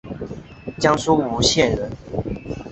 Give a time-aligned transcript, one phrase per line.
[0.79, 1.91] 江苏吴县人。